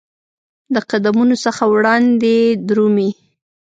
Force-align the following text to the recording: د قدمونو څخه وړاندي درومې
د 0.73 0.75
قدمونو 0.89 1.35
څخه 1.45 1.63
وړاندي 1.73 2.39
درومې 2.67 3.09